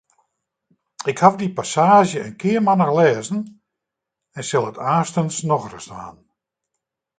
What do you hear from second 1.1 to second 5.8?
Ik haw dy passaazje in kearmannich lêzen en sil it aanstens noch